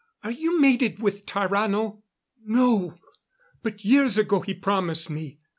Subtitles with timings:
[0.23, 2.01] Are you mated with Tarrano?"
[2.43, 2.95] "No!
[3.61, 5.37] But years ago he promised me.